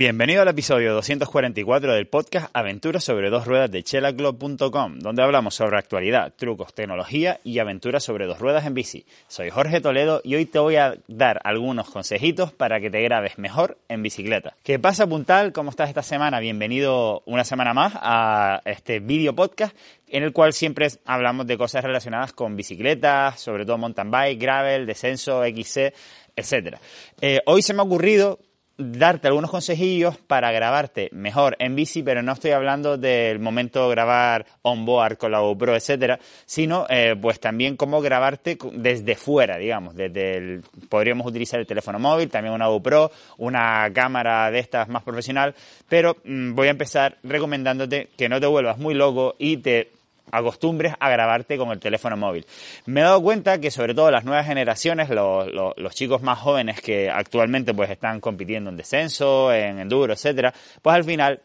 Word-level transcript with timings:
Bienvenido 0.00 0.40
al 0.40 0.48
episodio 0.48 0.94
244 0.94 1.92
del 1.92 2.06
podcast 2.06 2.48
Aventuras 2.54 3.04
sobre 3.04 3.28
dos 3.28 3.46
ruedas 3.46 3.70
de 3.70 3.82
chelaclub.com, 3.82 4.98
donde 4.98 5.22
hablamos 5.22 5.54
sobre 5.54 5.76
actualidad, 5.76 6.32
trucos, 6.34 6.72
tecnología 6.72 7.38
y 7.44 7.58
aventuras 7.58 8.02
sobre 8.02 8.24
dos 8.24 8.38
ruedas 8.38 8.64
en 8.64 8.72
bici. 8.72 9.04
Soy 9.28 9.50
Jorge 9.50 9.82
Toledo 9.82 10.22
y 10.24 10.36
hoy 10.36 10.46
te 10.46 10.58
voy 10.58 10.76
a 10.76 10.96
dar 11.06 11.42
algunos 11.44 11.90
consejitos 11.90 12.50
para 12.50 12.80
que 12.80 12.88
te 12.88 13.02
grabes 13.02 13.36
mejor 13.36 13.76
en 13.90 14.02
bicicleta. 14.02 14.56
¿Qué 14.62 14.78
pasa, 14.78 15.06
Puntal? 15.06 15.52
¿Cómo 15.52 15.68
estás 15.68 15.90
esta 15.90 16.02
semana? 16.02 16.40
Bienvenido 16.40 17.22
una 17.26 17.44
semana 17.44 17.74
más 17.74 17.92
a 17.96 18.62
este 18.64 19.00
video 19.00 19.34
podcast 19.34 19.76
en 20.08 20.22
el 20.22 20.32
cual 20.32 20.54
siempre 20.54 20.88
hablamos 21.04 21.46
de 21.46 21.58
cosas 21.58 21.84
relacionadas 21.84 22.32
con 22.32 22.56
bicicletas, 22.56 23.38
sobre 23.38 23.66
todo 23.66 23.76
mountain 23.76 24.10
bike, 24.10 24.40
gravel, 24.40 24.86
descenso, 24.86 25.42
XC, 25.44 25.92
etcétera. 26.34 26.80
Eh, 27.20 27.40
hoy 27.44 27.60
se 27.60 27.74
me 27.74 27.80
ha 27.80 27.84
ocurrido 27.84 28.38
darte 28.80 29.28
algunos 29.28 29.50
consejillos 29.50 30.16
para 30.16 30.50
grabarte 30.52 31.10
mejor 31.12 31.54
en 31.58 31.76
bici, 31.76 32.02
pero 32.02 32.22
no 32.22 32.32
estoy 32.32 32.52
hablando 32.52 32.96
del 32.96 33.38
momento 33.38 33.84
de 33.84 33.90
grabar 33.90 34.46
on 34.62 34.86
board 34.86 35.18
con 35.18 35.32
la 35.32 35.40
GoPro, 35.40 35.76
etcétera, 35.76 36.18
sino 36.46 36.86
eh, 36.88 37.14
pues 37.20 37.38
también 37.40 37.76
cómo 37.76 38.00
grabarte 38.00 38.56
desde 38.72 39.14
fuera, 39.16 39.58
digamos, 39.58 39.94
desde 39.94 40.36
el, 40.36 40.62
podríamos 40.88 41.26
utilizar 41.26 41.60
el 41.60 41.66
teléfono 41.66 41.98
móvil, 41.98 42.30
también 42.30 42.54
una 42.54 42.68
GoPro, 42.68 43.10
una 43.36 43.90
cámara 43.92 44.50
de 44.50 44.60
estas 44.60 44.88
más 44.88 45.02
profesional, 45.02 45.54
pero 45.88 46.16
mm, 46.24 46.54
voy 46.54 46.68
a 46.68 46.70
empezar 46.70 47.18
recomendándote 47.22 48.08
que 48.16 48.28
no 48.28 48.40
te 48.40 48.46
vuelvas 48.46 48.78
muy 48.78 48.94
loco 48.94 49.34
y 49.38 49.58
te 49.58 49.90
acostumbres 50.32 50.94
a 50.98 51.10
grabarte 51.10 51.56
con 51.56 51.70
el 51.70 51.78
teléfono 51.78 52.16
móvil. 52.16 52.46
Me 52.86 53.00
he 53.00 53.04
dado 53.04 53.22
cuenta 53.22 53.60
que 53.60 53.70
sobre 53.70 53.94
todo 53.94 54.10
las 54.10 54.24
nuevas 54.24 54.46
generaciones, 54.46 55.08
los, 55.10 55.94
chicos 55.94 56.22
más 56.22 56.38
jóvenes 56.38 56.80
que 56.80 57.10
actualmente 57.10 57.74
pues 57.74 57.90
están 57.90 58.20
compitiendo 58.20 58.70
en 58.70 58.76
descenso, 58.76 59.52
en 59.52 59.78
enduro, 59.78 60.12
etcétera, 60.12 60.54
pues 60.82 60.96
al 60.96 61.04
final 61.04 61.40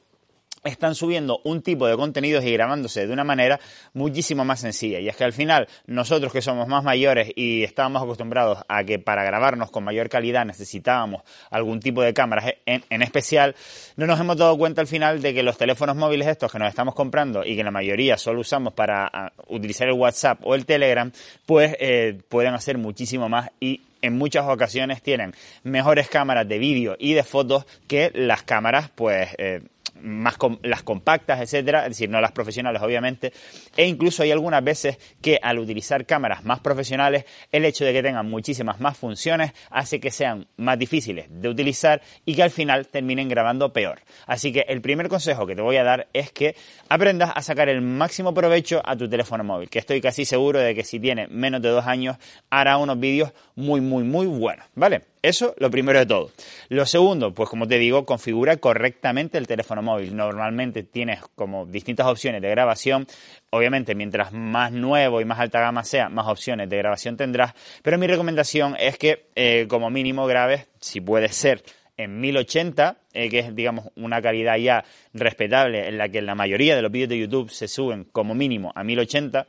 están 0.66 0.96
subiendo 0.96 1.40
un 1.44 1.62
tipo 1.62 1.88
de 1.88 1.96
contenidos 1.96 2.44
y 2.44 2.52
grabándose 2.52 3.08
de 3.08 3.14
una 3.14 3.24
manera 3.24 3.60
muchísimo 3.94 4.44
más 4.44 4.60
sencilla. 4.60 5.00
Y 5.00 5.08
es 5.08 5.16
que 5.16 5.24
al 5.24 5.34
final, 5.34 5.68
nosotros 5.86 6.34
que 6.34 6.42
somos 6.42 6.68
más 6.68 6.84
mayores 6.84 7.32
y 7.36 7.64
estábamos 7.64 8.02
acostumbrados 8.04 8.60
a 8.68 8.84
que 8.84 9.00
para 9.00 9.24
grabarnos 9.24 9.72
con 9.72 9.84
mayor 9.84 10.10
calidad 10.10 10.46
necesitábamos 10.46 11.24
algún 11.50 11.80
tipo 11.80 12.02
de 12.02 12.14
cámaras 12.14 12.54
en, 12.66 13.02
especial, 13.02 13.56
no 13.96 14.08
nos 14.08 14.20
hemos 14.20 14.38
dado 14.38 14.58
cuenta 14.58 14.82
al 14.82 14.88
final 14.88 15.22
de 15.22 15.34
que 15.34 15.44
los 15.44 15.58
teléfonos 15.58 15.96
móviles 15.96 16.28
estos 16.28 16.52
que 16.52 16.60
nos 16.60 16.70
estamos 16.70 16.96
comprando 16.96 17.46
y 17.46 17.56
que 17.56 17.64
la 17.64 17.72
mayoría 17.72 18.18
solo 18.18 18.42
usamos 18.42 18.74
para 18.74 19.08
ah, 19.12 19.32
utilizar 19.48 19.88
el 19.88 19.94
WhatsApp 19.94 20.40
o 20.44 20.56
el 20.56 20.66
Telegram, 20.66 21.12
pues 21.46 21.76
eh, 21.80 22.18
pueden 22.30 22.54
hacer 22.54 22.78
muchísimo 22.78 23.30
más 23.30 23.52
y 23.60 23.82
en 24.02 24.18
muchas 24.18 24.46
ocasiones 24.48 25.02
tienen 25.02 25.34
mejores 25.64 26.10
cámaras 26.10 26.48
de 26.48 26.60
vídeo 26.60 26.96
y 27.00 27.14
de 27.14 27.24
fotos 27.24 27.66
que 27.88 28.12
las 28.14 28.44
cámaras 28.44 28.90
pues 28.94 29.30
eh, 29.38 29.62
más 30.02 30.36
las 30.64 30.84
compactas, 30.84 31.42
etcétera, 31.42 31.84
es 31.84 31.90
decir, 31.90 32.10
no 32.10 32.22
las 32.22 32.32
profesionales 32.32 32.82
obviamente, 32.82 33.32
e 33.76 33.88
incluso 33.88 34.24
hay 34.24 34.32
algunas 34.32 34.64
veces 34.64 34.98
que 35.22 35.40
al 35.42 35.60
utilizar 35.60 36.06
cámaras 36.06 36.44
más 36.44 36.60
profesionales, 36.60 37.26
el 37.52 37.66
hecho 37.66 37.86
de 37.86 37.94
que 37.94 38.04
tengan 38.04 38.30
muchísimas 38.30 38.80
más 38.80 38.98
funciones 38.98 39.54
hace 39.70 40.00
que 40.00 40.12
sean 40.12 40.48
más 40.58 40.78
difíciles 40.78 41.28
de 41.30 41.50
utilizar 41.50 42.02
y 42.26 42.36
que 42.36 42.44
al 42.44 42.52
final 42.52 42.88
terminen 42.88 43.30
grabando 43.30 43.72
peor. 43.74 44.02
Así 44.28 44.52
que 44.52 44.66
el 44.68 44.82
primer 44.82 45.08
consejo 45.08 45.46
que 45.46 45.56
te 45.56 45.62
voy 45.62 45.78
a 45.78 45.84
dar 45.84 46.08
es 46.14 46.32
que 46.32 46.56
aprendas 46.90 47.32
a 47.34 47.42
sacar 47.42 47.70
el 47.70 47.82
máximo 47.82 48.34
provecho 48.34 48.82
a 48.84 48.96
tu 48.96 49.10
teléfono 49.10 49.44
móvil, 49.44 49.70
que 49.70 49.80
estoy 49.80 50.02
casi 50.02 50.26
seguro 50.26 50.60
de 50.60 50.76
que 50.76 50.84
si 50.84 51.00
tiene 51.00 51.28
menos 51.28 51.62
de 51.62 51.70
dos 51.70 51.86
años 51.86 52.18
hará 52.50 52.78
unos 52.78 53.00
vídeos 53.00 53.32
muy, 53.56 53.82
muy, 53.82 54.04
muy 54.04 54.28
buenos, 54.28 54.66
¿vale? 54.76 55.15
Eso 55.26 55.56
lo 55.58 55.72
primero 55.72 55.98
de 55.98 56.06
todo. 56.06 56.30
Lo 56.70 56.86
segundo, 56.86 57.34
pues 57.34 57.50
como 57.50 57.68
te 57.68 57.80
digo, 57.80 58.06
configura 58.06 58.58
correctamente 58.58 59.40
el 59.40 59.48
teléfono 59.48 59.82
móvil. 59.82 60.16
Normalmente 60.16 60.84
tienes 60.84 61.22
como 61.34 61.66
distintas 61.66 62.06
opciones 62.06 62.44
de 62.44 62.50
grabación. 62.52 63.08
Obviamente, 63.50 63.96
mientras 63.96 64.32
más 64.34 64.72
nuevo 64.72 65.22
y 65.22 65.26
más 65.26 65.40
alta 65.40 65.62
gama 65.62 65.84
sea, 65.84 66.10
más 66.10 66.28
opciones 66.28 66.70
de 66.70 66.78
grabación 66.78 67.18
tendrás. 67.18 67.56
Pero 67.82 67.98
mi 67.98 68.06
recomendación 68.06 68.76
es 68.80 69.00
que 69.00 69.26
eh, 69.34 69.66
como 69.68 69.90
mínimo 69.90 70.28
grabes, 70.28 70.68
si 70.80 71.02
puede 71.02 71.30
ser, 71.30 71.64
en 71.98 72.20
1080, 72.20 72.98
eh, 73.14 73.30
que 73.30 73.40
es, 73.40 73.56
digamos, 73.56 73.88
una 73.96 74.22
calidad 74.22 74.58
ya 74.58 74.86
respetable 75.16 75.88
en 75.88 75.98
la 75.98 76.08
que 76.08 76.22
la 76.22 76.36
mayoría 76.36 76.76
de 76.76 76.84
los 76.84 76.92
vídeos 76.92 77.10
de 77.10 77.18
YouTube 77.18 77.50
se 77.50 77.68
suben 77.68 78.04
como 78.12 78.36
mínimo 78.36 78.72
a 78.76 78.84
1080 78.84 79.48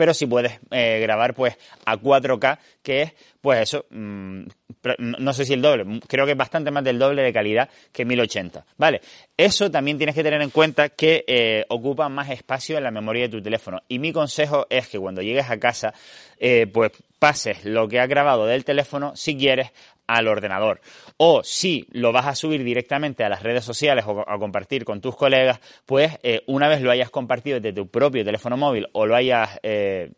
pero 0.00 0.14
si 0.14 0.24
puedes 0.24 0.58
eh, 0.70 0.98
grabar 1.02 1.34
pues 1.34 1.58
a 1.84 1.94
4K, 1.94 2.58
que 2.82 3.02
es 3.02 3.12
pues 3.38 3.60
eso, 3.60 3.84
mm, 3.90 4.44
no 4.98 5.32
sé 5.34 5.44
si 5.44 5.52
el 5.52 5.60
doble, 5.60 6.00
creo 6.08 6.24
que 6.24 6.32
es 6.32 6.38
bastante 6.38 6.70
más 6.70 6.82
del 6.82 6.98
doble 6.98 7.20
de 7.20 7.34
calidad 7.34 7.68
que 7.92 8.06
1080, 8.06 8.64
¿vale? 8.78 9.02
Eso 9.36 9.70
también 9.70 9.98
tienes 9.98 10.14
que 10.14 10.22
tener 10.22 10.40
en 10.40 10.48
cuenta 10.48 10.88
que 10.88 11.22
eh, 11.26 11.66
ocupa 11.68 12.08
más 12.08 12.30
espacio 12.30 12.78
en 12.78 12.84
la 12.84 12.90
memoria 12.90 13.24
de 13.24 13.28
tu 13.28 13.42
teléfono 13.42 13.82
y 13.88 13.98
mi 13.98 14.10
consejo 14.10 14.66
es 14.70 14.88
que 14.88 14.98
cuando 14.98 15.20
llegues 15.20 15.50
a 15.50 15.58
casa 15.58 15.92
eh, 16.38 16.66
pues 16.66 16.92
pases 17.18 17.66
lo 17.66 17.86
que 17.86 18.00
has 18.00 18.08
grabado 18.08 18.46
del 18.46 18.64
teléfono 18.64 19.14
si 19.16 19.36
quieres 19.36 19.70
al 20.16 20.28
ordenador. 20.28 20.80
O 21.16 21.42
si 21.44 21.86
lo 21.92 22.12
vas 22.12 22.26
a 22.26 22.34
subir 22.34 22.64
directamente 22.64 23.24
a 23.24 23.28
las 23.28 23.42
redes 23.42 23.64
sociales 23.64 24.04
o 24.06 24.28
a 24.28 24.38
compartir 24.38 24.84
con 24.84 25.00
tus 25.00 25.16
colegas, 25.16 25.60
pues 25.86 26.18
eh, 26.22 26.42
una 26.46 26.68
vez 26.68 26.80
lo 26.80 26.90
hayas 26.90 27.10
compartido 27.10 27.60
desde 27.60 27.74
tu 27.74 27.88
propio 27.88 28.24
teléfono 28.24 28.56
móvil 28.56 28.88
o 28.92 29.06
lo 29.06 29.14
hayas 29.14 29.58
eh, 29.62 30.10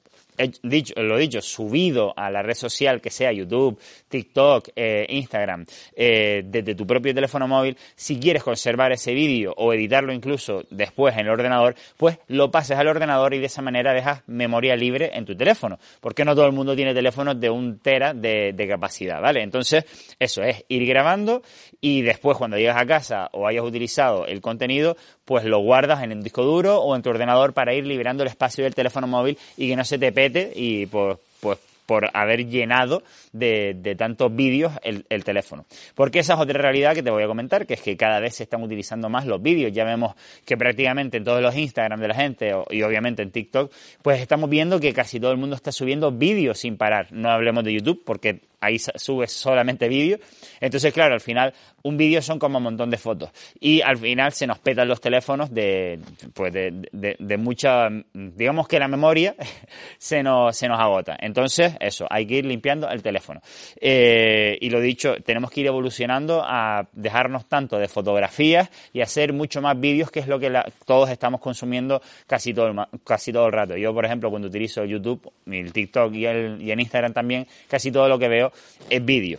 dicho, 0.63 0.95
lo 0.97 1.17
dicho, 1.17 1.41
subido 1.41 2.13
a 2.17 2.31
la 2.31 2.43
red 2.43 2.55
social 2.55 3.01
que 3.01 3.11
sea 3.11 3.33
YouTube, 3.33 3.79
TikTok, 4.09 4.71
eh, 4.75 5.07
Instagram, 5.09 5.65
eh, 5.95 6.43
desde 6.45 6.75
tu 6.75 6.87
propio 6.87 7.15
teléfono 7.15 7.47
móvil, 7.47 7.77
si 7.95 8.19
quieres 8.19 8.43
conservar 8.43 8.93
ese 8.93 9.13
vídeo 9.15 9.53
o 9.57 9.73
editarlo 9.73 10.13
incluso 10.13 10.65
después 10.71 11.15
en 11.15 11.27
el 11.27 11.31
ordenador, 11.31 11.75
pues 11.97 12.19
lo 12.29 12.51
pases 12.51 12.79
al 12.79 12.89
ordenador 12.89 13.35
y 13.35 13.39
de 13.39 13.47
esa 13.47 13.63
manera 13.63 13.93
dejas 13.93 14.23
memoria 14.27 14.77
libre 14.77 15.11
en 15.15 15.25
tu 15.25 15.37
teléfono, 15.37 15.79
porque 16.01 16.25
no 16.25 16.35
todo 16.35 16.47
el 16.47 16.53
mundo 16.53 16.75
tiene 16.75 16.95
teléfonos 16.95 17.39
de 17.39 17.51
un 17.51 17.79
tera 17.79 18.15
de, 18.15 18.67
capacidad, 18.69 19.21
¿vale? 19.21 19.43
Entonces, 19.43 19.85
eso 20.19 20.43
es 20.43 20.65
ir 20.69 20.87
grabando 20.87 21.43
y 21.81 22.03
después 22.03 22.39
cuando 22.39 22.57
llegas 22.57 22.81
a 22.81 22.87
casa 22.87 23.29
o 23.33 23.47
hayas 23.47 23.65
utilizado 23.65 24.27
el 24.27 24.41
contenido, 24.41 24.97
pues 25.25 25.45
lo 25.45 25.59
guardas 25.59 26.03
en 26.03 26.13
un 26.13 26.21
disco 26.23 26.45
duro 26.45 26.81
o 26.81 26.95
en 26.97 27.03
tu 27.03 27.11
ordenador 27.11 27.53
para 27.53 27.75
ir 27.75 27.87
liberando 27.87 28.23
el 28.23 28.29
espacio 28.29 28.65
del 28.65 28.75
teléfono 28.75 29.07
móvil 29.07 29.39
y 29.57 29.69
que 29.69 29.77
no 29.77 29.85
se 29.85 29.99
te 29.99 30.13
y 30.55 30.87
pues, 30.87 31.19
pues 31.41 31.59
por 31.87 32.09
haber 32.15 32.47
llenado 32.47 33.03
de, 33.33 33.75
de 33.77 33.95
tantos 33.95 34.35
vídeos 34.35 34.73
el, 34.83 35.05
el, 35.09 35.25
teléfono. 35.25 35.67
Porque 35.95 36.21
esa 36.21 36.35
es 36.35 36.41
otra 36.41 36.61
realidad 36.61 36.95
que 36.95 37.03
te 37.03 37.11
voy 37.11 37.23
a 37.23 37.27
comentar, 37.27 37.67
que 37.67 37.75
es 37.75 37.81
que 37.81 37.97
cada 37.97 38.21
vez 38.21 38.37
se 38.37 38.45
están 38.45 38.63
utilizando 38.63 39.09
más 39.09 39.27
los 39.27 39.43
vídeos. 39.43 39.73
Ya 39.73 39.85
vemos 39.85 40.15
que 40.45 40.57
prácticamente 40.57 41.17
en 41.17 41.25
todos 41.25 41.43
los 41.43 41.57
Instagram 41.57 42.01
de 42.01 42.09
la 42.09 42.15
gente 42.15 42.53
y 42.71 42.83
obviamente 42.83 43.23
en 43.23 43.31
TikTok, 43.31 43.73
pues 44.03 44.21
estamos 44.21 44.49
viendo 44.49 44.81
que 44.81 44.93
casi 44.93 45.19
todo 45.21 45.33
el 45.33 45.39
mundo 45.39 45.57
está 45.57 45.73
subiendo 45.73 46.13
vídeos 46.13 46.59
sin 46.59 46.77
parar. 46.77 47.09
No 47.13 47.31
hablemos 47.31 47.65
de 47.65 47.75
YouTube 47.75 48.03
porque 48.05 48.41
ahí 48.63 48.79
subes 48.79 49.33
solamente 49.33 49.89
vídeo. 49.89 50.19
Entonces, 50.61 50.93
claro, 50.95 51.15
al 51.15 51.21
final 51.21 51.53
un 51.83 51.97
vídeo 51.97 52.23
son 52.23 52.39
como 52.39 52.59
un 52.59 52.65
montón 52.65 52.91
de 52.91 52.97
fotos. 52.97 53.31
Y 53.61 53.81
al 53.83 53.99
final 53.99 54.33
se 54.33 54.47
nos 54.47 54.59
petan 54.61 54.89
los 54.89 55.01
teléfonos 55.01 55.53
de, 55.53 55.99
pues 56.33 56.53
de, 56.53 56.89
de, 56.93 57.37
mucha, 57.37 57.89
digamos 58.15 58.69
que 58.69 58.79
la 58.79 58.89
memoria 58.89 59.35
se 59.99 60.23
nos, 60.23 60.57
se 60.57 60.69
nos 60.69 60.79
agota. 60.81 61.17
Entonces, 61.21 61.75
eso, 61.81 62.07
hay 62.09 62.27
que 62.27 62.37
ir 62.37 62.47
limpiando 62.47 62.89
el 62.89 63.03
teléfono. 63.03 63.41
Eh, 63.81 64.57
y 64.61 64.71
lo 64.71 64.81
dicho, 64.81 65.15
tenemos 65.25 65.51
que 65.51 65.63
ir 65.63 65.67
evolucionando 65.67 66.43
a 66.45 66.89
dejarnos 66.93 67.49
tanto 67.49 67.79
de 67.79 67.89
fotografías 67.89 68.71
y 68.93 69.01
hacer 69.01 69.33
mucho 69.33 69.61
más 69.61 69.79
vídeos, 69.79 70.11
que 70.11 70.21
es 70.21 70.29
lo 70.29 70.39
que 70.39 70.51
la, 70.51 70.65
todos 70.87 71.11
estamos 71.11 71.41
consumiendo 71.41 72.01
casi 72.27 72.55
todo, 72.55 72.69
el, 72.69 72.77
casi 73.05 73.33
todo 73.33 73.47
el 73.47 73.53
rato. 73.53 73.77
Yo, 73.77 73.93
por 73.93 74.05
ejemplo, 74.05 74.31
cuando 74.31 74.47
utilizo 74.47 74.85
YouTube, 74.85 75.33
el 75.47 75.73
TikTok 75.73 76.15
y, 76.15 76.27
el, 76.27 76.63
y 76.63 76.71
en 76.71 76.79
Instagram 76.79 77.13
también, 77.13 77.47
casi 77.69 77.91
todo 77.91 78.09
lo 78.09 78.19
que 78.19 78.29
veo 78.29 78.52
es 78.89 79.05
vídeo. 79.05 79.39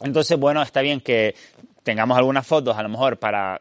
Entonces, 0.00 0.38
bueno, 0.38 0.62
está 0.62 0.80
bien 0.80 1.00
que 1.00 1.34
tengamos 1.82 2.16
algunas 2.16 2.46
fotos 2.46 2.76
a 2.76 2.82
lo 2.82 2.88
mejor 2.88 3.18
para 3.18 3.60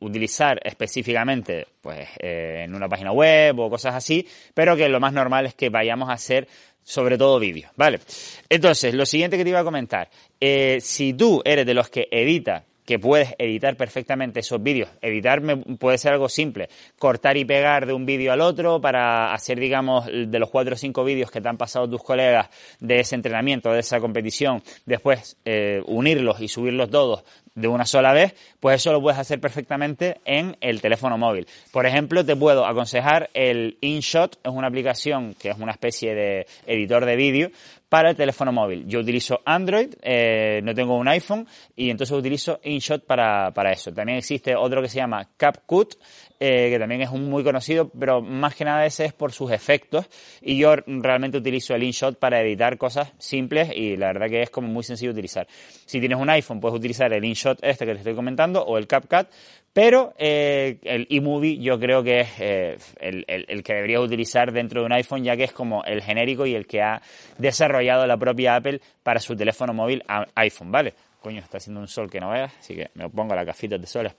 utilizar 0.00 0.60
específicamente 0.64 1.66
pues 1.80 2.08
eh, 2.20 2.62
en 2.64 2.74
una 2.74 2.88
página 2.88 3.12
web 3.12 3.58
o 3.58 3.68
cosas 3.68 3.94
así, 3.94 4.26
pero 4.54 4.76
que 4.76 4.88
lo 4.88 5.00
más 5.00 5.12
normal 5.12 5.46
es 5.46 5.54
que 5.54 5.68
vayamos 5.68 6.08
a 6.08 6.12
hacer 6.12 6.48
sobre 6.82 7.18
todo 7.18 7.38
vídeos, 7.38 7.70
¿vale? 7.76 8.00
Entonces, 8.48 8.94
lo 8.94 9.06
siguiente 9.06 9.36
que 9.36 9.44
te 9.44 9.50
iba 9.50 9.60
a 9.60 9.64
comentar, 9.64 10.08
eh, 10.40 10.78
si 10.80 11.12
tú 11.14 11.42
eres 11.44 11.66
de 11.66 11.74
los 11.74 11.88
que 11.88 12.08
edita 12.10 12.64
que 12.84 12.98
puedes 12.98 13.34
editar 13.38 13.76
perfectamente 13.76 14.40
esos 14.40 14.62
vídeos. 14.62 14.88
Editar 15.00 15.42
puede 15.78 15.98
ser 15.98 16.12
algo 16.12 16.28
simple, 16.28 16.68
cortar 16.98 17.36
y 17.36 17.44
pegar 17.44 17.86
de 17.86 17.92
un 17.92 18.06
vídeo 18.06 18.32
al 18.32 18.40
otro 18.40 18.80
para 18.80 19.32
hacer, 19.32 19.58
digamos, 19.58 20.06
de 20.06 20.38
los 20.38 20.50
cuatro 20.50 20.74
o 20.74 20.78
cinco 20.78 21.04
vídeos 21.04 21.30
que 21.30 21.40
te 21.40 21.48
han 21.48 21.56
pasado 21.56 21.88
tus 21.88 22.02
colegas 22.02 22.48
de 22.80 23.00
ese 23.00 23.14
entrenamiento, 23.14 23.72
de 23.72 23.80
esa 23.80 24.00
competición, 24.00 24.62
después 24.86 25.36
eh, 25.44 25.82
unirlos 25.86 26.40
y 26.40 26.48
subirlos 26.48 26.90
todos 26.90 27.24
de 27.54 27.68
una 27.68 27.84
sola 27.84 28.12
vez, 28.12 28.34
pues 28.60 28.76
eso 28.76 28.92
lo 28.92 29.00
puedes 29.00 29.18
hacer 29.18 29.40
perfectamente 29.40 30.20
en 30.24 30.56
el 30.60 30.80
teléfono 30.80 31.18
móvil. 31.18 31.46
Por 31.70 31.86
ejemplo, 31.86 32.24
te 32.24 32.36
puedo 32.36 32.64
aconsejar 32.64 33.30
el 33.34 33.78
InShot, 33.80 34.38
es 34.42 34.52
una 34.52 34.68
aplicación 34.68 35.34
que 35.34 35.50
es 35.50 35.58
una 35.58 35.72
especie 35.72 36.14
de 36.14 36.46
editor 36.66 37.04
de 37.04 37.16
vídeo 37.16 37.50
para 37.92 38.08
el 38.08 38.16
teléfono 38.16 38.52
móvil. 38.52 38.86
Yo 38.86 39.00
utilizo 39.00 39.42
Android, 39.44 39.92
eh, 40.00 40.62
no 40.64 40.74
tengo 40.74 40.96
un 40.96 41.08
iPhone 41.08 41.46
y 41.76 41.90
entonces 41.90 42.16
utilizo 42.16 42.58
InShot 42.64 43.04
para, 43.04 43.50
para 43.50 43.70
eso. 43.70 43.92
También 43.92 44.16
existe 44.16 44.56
otro 44.56 44.80
que 44.80 44.88
se 44.88 44.96
llama 44.96 45.28
CapCut, 45.36 45.96
eh, 46.40 46.70
que 46.70 46.78
también 46.78 47.02
es 47.02 47.10
un 47.10 47.28
muy 47.28 47.44
conocido, 47.44 47.90
pero 47.90 48.22
más 48.22 48.54
que 48.54 48.64
nada 48.64 48.86
ese 48.86 49.04
es 49.04 49.12
por 49.12 49.30
sus 49.32 49.52
efectos 49.52 50.08
y 50.40 50.56
yo 50.56 50.74
realmente 50.86 51.36
utilizo 51.36 51.74
el 51.74 51.82
InShot 51.82 52.18
para 52.18 52.40
editar 52.40 52.78
cosas 52.78 53.12
simples 53.18 53.70
y 53.76 53.96
la 53.98 54.06
verdad 54.06 54.28
que 54.28 54.40
es 54.40 54.48
como 54.48 54.68
muy 54.68 54.84
sencillo 54.84 55.12
utilizar. 55.12 55.46
Si 55.84 56.00
tienes 56.00 56.18
un 56.18 56.30
iPhone 56.30 56.60
puedes 56.60 56.78
utilizar 56.78 57.12
el 57.12 57.22
InShot 57.22 57.41
este 57.44 57.86
que 57.86 57.92
te 57.92 57.98
estoy 57.98 58.14
comentando 58.14 58.62
o 58.62 58.78
el 58.78 58.86
CapCut, 58.86 59.28
pero 59.72 60.12
eh, 60.18 60.78
el 60.82 61.06
eMovie 61.08 61.58
yo 61.58 61.78
creo 61.78 62.02
que 62.02 62.20
es 62.20 62.28
eh, 62.38 62.76
el, 63.00 63.62
que 63.62 63.74
deberías 63.74 64.00
utilizar 64.00 64.52
dentro 64.52 64.80
de 64.80 64.86
un 64.86 64.92
iPhone, 64.92 65.24
ya 65.24 65.36
que 65.36 65.44
es 65.44 65.52
como 65.52 65.82
el 65.84 66.02
genérico 66.02 66.44
y 66.44 66.54
el 66.54 66.66
que 66.66 66.82
ha 66.82 67.00
desarrollado 67.38 68.06
la 68.06 68.16
propia 68.16 68.56
Apple 68.56 68.80
para 69.02 69.18
su 69.18 69.34
teléfono 69.34 69.72
móvil 69.72 70.04
iPhone, 70.34 70.70
¿vale? 70.70 70.92
Coño, 71.20 71.38
está 71.38 71.58
haciendo 71.58 71.80
un 71.80 71.88
sol 71.88 72.10
que 72.10 72.20
no 72.20 72.30
veas, 72.30 72.52
así 72.58 72.74
que 72.74 72.90
me 72.94 73.08
pongo 73.08 73.34
la 73.34 73.46
cafita 73.46 73.78
de 73.78 73.86
sol, 73.86 74.06
es 74.06 74.14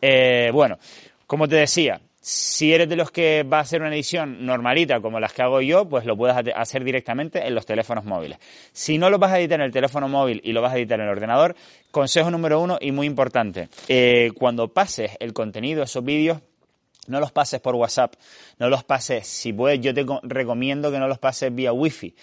eh, 0.00 0.50
bueno, 0.52 0.78
como 1.26 1.46
te 1.48 1.56
decía, 1.56 2.00
si 2.28 2.74
eres 2.74 2.90
de 2.90 2.96
los 2.96 3.10
que 3.10 3.42
va 3.42 3.56
a 3.56 3.60
hacer 3.62 3.80
una 3.80 3.94
edición 3.94 4.44
normalita 4.44 5.00
como 5.00 5.18
las 5.18 5.32
que 5.32 5.40
hago 5.40 5.62
yo, 5.62 5.88
pues 5.88 6.04
lo 6.04 6.14
puedes 6.14 6.36
hacer 6.54 6.84
directamente 6.84 7.46
en 7.46 7.54
los 7.54 7.64
teléfonos 7.64 8.04
móviles. 8.04 8.38
Si 8.70 8.98
no 8.98 9.08
lo 9.08 9.18
vas 9.18 9.32
a 9.32 9.38
editar 9.38 9.60
en 9.60 9.64
el 9.64 9.72
teléfono 9.72 10.10
móvil 10.10 10.42
y 10.44 10.52
lo 10.52 10.60
vas 10.60 10.74
a 10.74 10.76
editar 10.76 11.00
en 11.00 11.06
el 11.06 11.12
ordenador, 11.12 11.56
consejo 11.90 12.30
número 12.30 12.60
uno 12.60 12.76
y 12.82 12.92
muy 12.92 13.06
importante, 13.06 13.70
eh, 13.88 14.30
cuando 14.36 14.68
pases 14.68 15.12
el 15.20 15.32
contenido, 15.32 15.82
esos 15.82 16.04
vídeos, 16.04 16.40
no 17.06 17.18
los 17.18 17.32
pases 17.32 17.62
por 17.62 17.74
WhatsApp, 17.76 18.12
no 18.58 18.68
los 18.68 18.84
pases, 18.84 19.26
si 19.26 19.54
puedes, 19.54 19.80
yo 19.80 19.94
te 19.94 20.04
recomiendo 20.22 20.92
que 20.92 20.98
no 20.98 21.08
los 21.08 21.18
pases 21.18 21.54
vía 21.54 21.72
Wi-Fi. 21.72 22.14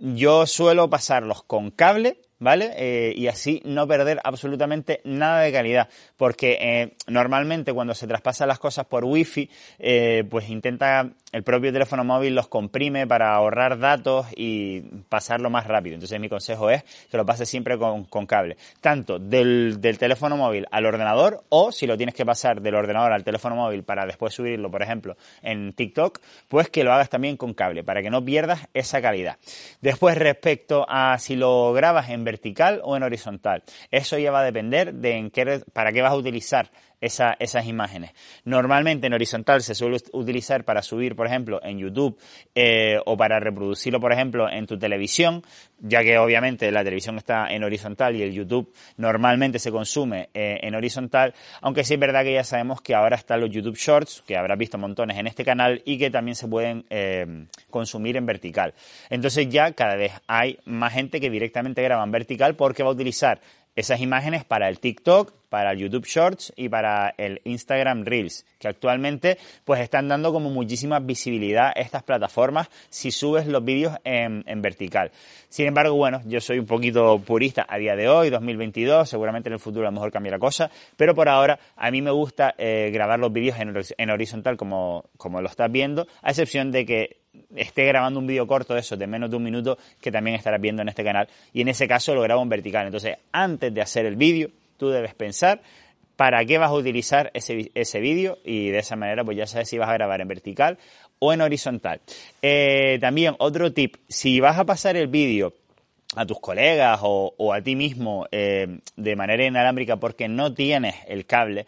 Yo 0.00 0.44
suelo 0.48 0.90
pasarlos 0.90 1.44
con 1.44 1.70
cable 1.70 2.18
¿vale? 2.42 2.72
Eh, 2.76 3.14
y 3.16 3.28
así 3.28 3.62
no 3.64 3.86
perder 3.86 4.20
absolutamente 4.24 5.00
nada 5.04 5.42
de 5.42 5.52
calidad, 5.52 5.88
porque 6.16 6.58
eh, 6.60 6.96
normalmente 7.06 7.72
cuando 7.72 7.94
se 7.94 8.08
traspasan 8.08 8.48
las 8.48 8.58
cosas 8.58 8.84
por 8.86 9.04
wifi, 9.04 9.48
eh, 9.78 10.24
pues 10.28 10.50
intenta 10.50 11.12
el 11.32 11.42
propio 11.42 11.72
teléfono 11.72 12.04
móvil 12.04 12.34
los 12.34 12.48
comprime 12.48 13.06
para 13.06 13.34
ahorrar 13.34 13.78
datos 13.78 14.26
y 14.36 14.80
pasarlo 15.08 15.50
más 15.50 15.66
rápido. 15.66 15.94
Entonces 15.94 16.20
mi 16.20 16.28
consejo 16.28 16.70
es 16.70 16.84
que 17.10 17.16
lo 17.16 17.24
pases 17.24 17.48
siempre 17.48 17.78
con, 17.78 18.26
cable, 18.26 18.56
tanto 18.80 19.18
del, 19.18 19.78
teléfono 19.98 20.36
móvil 20.36 20.66
al 20.70 20.86
ordenador 20.86 21.42
o 21.48 21.72
si 21.72 21.86
lo 21.86 21.96
tienes 21.96 22.14
que 22.14 22.26
pasar 22.26 22.60
del 22.60 22.74
ordenador 22.74 23.12
al 23.12 23.24
teléfono 23.24 23.56
móvil 23.56 23.82
para 23.82 24.06
después 24.06 24.34
subirlo, 24.34 24.70
por 24.70 24.82
ejemplo, 24.82 25.16
en 25.42 25.72
TikTok, 25.72 26.20
pues 26.48 26.68
que 26.68 26.84
lo 26.84 26.92
hagas 26.92 27.08
también 27.08 27.36
con 27.36 27.54
cable 27.54 27.82
para 27.82 28.02
que 28.02 28.10
no 28.10 28.24
pierdas 28.24 28.68
esa 28.74 29.00
calidad. 29.00 29.38
Después 29.80 30.18
respecto 30.18 30.84
a 30.88 31.18
si 31.18 31.36
lo 31.36 31.72
grabas 31.72 32.10
en 32.10 32.24
vertical 32.24 32.80
o 32.84 32.96
en 32.96 33.02
horizontal, 33.02 33.62
eso 33.90 34.18
ya 34.18 34.30
va 34.30 34.40
a 34.40 34.44
depender 34.44 34.94
de 34.94 35.16
en 35.16 35.30
qué, 35.30 35.62
para 35.72 35.92
qué 35.92 36.02
vas 36.02 36.12
a 36.12 36.16
utilizar 36.16 36.70
esas 37.02 37.66
imágenes. 37.66 38.12
Normalmente 38.44 39.08
en 39.08 39.12
horizontal 39.12 39.62
se 39.62 39.74
suele 39.74 39.98
utilizar 40.12 40.64
para 40.64 40.82
subir, 40.82 41.16
por 41.16 41.26
ejemplo, 41.26 41.60
en 41.62 41.78
YouTube 41.78 42.18
eh, 42.54 42.98
o 43.04 43.16
para 43.16 43.40
reproducirlo, 43.40 44.00
por 44.00 44.12
ejemplo, 44.12 44.48
en 44.48 44.66
tu 44.66 44.78
televisión, 44.78 45.42
ya 45.80 46.02
que 46.02 46.16
obviamente 46.18 46.70
la 46.70 46.84
televisión 46.84 47.18
está 47.18 47.48
en 47.48 47.64
horizontal 47.64 48.14
y 48.16 48.22
el 48.22 48.32
YouTube 48.32 48.72
normalmente 48.96 49.58
se 49.58 49.72
consume 49.72 50.28
eh, 50.32 50.58
en 50.62 50.74
horizontal, 50.74 51.34
aunque 51.60 51.84
sí 51.84 51.94
es 51.94 52.00
verdad 52.00 52.22
que 52.22 52.34
ya 52.34 52.44
sabemos 52.44 52.80
que 52.80 52.94
ahora 52.94 53.16
están 53.16 53.40
los 53.40 53.50
YouTube 53.50 53.76
Shorts, 53.76 54.22
que 54.26 54.36
habrás 54.36 54.58
visto 54.58 54.78
montones 54.78 55.18
en 55.18 55.26
este 55.26 55.44
canal 55.44 55.82
y 55.84 55.98
que 55.98 56.10
también 56.10 56.36
se 56.36 56.46
pueden 56.46 56.84
eh, 56.88 57.46
consumir 57.68 58.16
en 58.16 58.26
vertical. 58.26 58.74
Entonces 59.10 59.48
ya 59.48 59.72
cada 59.72 59.96
vez 59.96 60.12
hay 60.28 60.58
más 60.64 60.92
gente 60.92 61.20
que 61.20 61.30
directamente 61.30 61.82
graba 61.82 62.04
en 62.04 62.12
vertical 62.12 62.54
porque 62.54 62.82
va 62.82 62.90
a 62.90 62.92
utilizar 62.92 63.40
esas 63.74 64.00
imágenes 64.00 64.44
para 64.44 64.68
el 64.68 64.78
TikTok, 64.78 65.32
para 65.48 65.72
el 65.72 65.78
YouTube 65.78 66.06
Shorts 66.06 66.52
y 66.56 66.68
para 66.68 67.14
el 67.18 67.40
Instagram 67.44 68.04
Reels, 68.04 68.46
que 68.58 68.68
actualmente 68.68 69.38
pues 69.64 69.80
están 69.80 70.08
dando 70.08 70.32
como 70.32 70.50
muchísima 70.50 70.98
visibilidad 70.98 71.68
a 71.68 71.72
estas 71.72 72.02
plataformas 72.02 72.70
si 72.88 73.10
subes 73.10 73.46
los 73.46 73.62
vídeos 73.62 73.96
en, 74.04 74.42
vertical. 74.62 75.10
Sin 75.48 75.66
embargo, 75.66 75.94
bueno, 75.94 76.22
yo 76.24 76.40
soy 76.40 76.58
un 76.58 76.66
poquito 76.66 77.18
purista 77.18 77.66
a 77.68 77.76
día 77.76 77.96
de 77.96 78.08
hoy, 78.08 78.30
2022, 78.30 79.08
seguramente 79.08 79.50
en 79.50 79.54
el 79.54 79.58
futuro 79.58 79.86
a 79.86 79.90
lo 79.90 79.94
mejor 79.94 80.10
cambia 80.10 80.32
la 80.32 80.38
cosa, 80.38 80.70
pero 80.96 81.14
por 81.14 81.28
ahora 81.28 81.58
a 81.76 81.90
mí 81.90 82.00
me 82.00 82.10
gusta 82.10 82.54
eh, 82.56 82.90
grabar 82.92 83.18
los 83.18 83.32
vídeos 83.32 83.56
en, 83.58 84.10
horizontal 84.10 84.56
como, 84.56 85.04
como 85.16 85.40
lo 85.40 85.48
estás 85.48 85.70
viendo, 85.70 86.06
a 86.22 86.30
excepción 86.30 86.72
de 86.72 86.86
que 86.86 87.21
esté 87.54 87.84
grabando 87.86 88.20
un 88.20 88.26
vídeo 88.26 88.46
corto 88.46 88.74
de 88.74 88.80
eso, 88.80 88.96
de 88.96 89.06
menos 89.06 89.30
de 89.30 89.36
un 89.36 89.42
minuto, 89.42 89.78
que 90.00 90.10
también 90.10 90.36
estarás 90.36 90.60
viendo 90.60 90.82
en 90.82 90.88
este 90.88 91.04
canal. 91.04 91.28
Y 91.52 91.62
en 91.62 91.68
ese 91.68 91.88
caso 91.88 92.14
lo 92.14 92.22
grabo 92.22 92.42
en 92.42 92.48
vertical. 92.48 92.86
Entonces, 92.86 93.16
antes 93.32 93.72
de 93.72 93.80
hacer 93.80 94.06
el 94.06 94.16
vídeo, 94.16 94.50
tú 94.76 94.90
debes 94.90 95.14
pensar 95.14 95.62
para 96.16 96.44
qué 96.44 96.58
vas 96.58 96.70
a 96.70 96.74
utilizar 96.74 97.30
ese, 97.34 97.70
ese 97.74 98.00
vídeo 98.00 98.38
y 98.44 98.68
de 98.68 98.78
esa 98.78 98.96
manera 98.96 99.24
pues 99.24 99.36
ya 99.36 99.46
sabes 99.46 99.68
si 99.68 99.78
vas 99.78 99.88
a 99.88 99.94
grabar 99.94 100.20
en 100.20 100.28
vertical 100.28 100.78
o 101.18 101.32
en 101.32 101.40
horizontal. 101.40 102.00
Eh, 102.42 102.98
también 103.00 103.34
otro 103.38 103.72
tip, 103.72 103.96
si 104.08 104.40
vas 104.40 104.58
a 104.58 104.64
pasar 104.64 104.96
el 104.96 105.06
vídeo 105.06 105.54
a 106.14 106.26
tus 106.26 106.40
colegas 106.40 107.00
o, 107.02 107.52
a 107.54 107.62
ti 107.62 107.74
mismo 107.74 108.26
eh, 108.30 108.80
de 108.96 109.16
manera 109.16 109.46
inalámbrica 109.46 109.96
porque 109.96 110.28
no 110.28 110.52
tienes 110.52 110.96
el 111.06 111.24
cable, 111.24 111.66